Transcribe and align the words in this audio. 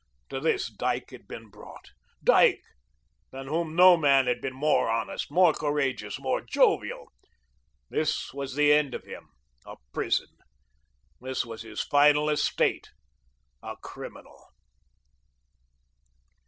To 0.29 0.39
this, 0.39 0.67
Dyke 0.71 1.11
had 1.11 1.27
been 1.27 1.49
brought, 1.51 1.91
Dyke, 2.23 2.63
than 3.31 3.45
whom 3.45 3.75
no 3.75 3.95
man 3.97 4.25
had 4.25 4.41
been 4.41 4.55
more 4.55 4.89
honest, 4.89 5.29
more 5.29 5.53
courageous, 5.53 6.17
more 6.19 6.41
jovial. 6.41 7.11
This 7.87 8.33
was 8.33 8.55
the 8.55 8.73
end 8.73 8.95
of 8.95 9.03
him, 9.05 9.29
a 9.63 9.75
prison; 9.93 10.37
this 11.19 11.45
was 11.45 11.61
his 11.61 11.83
final 11.83 12.31
estate, 12.31 12.89
a 13.61 13.75
criminal. 13.83 14.47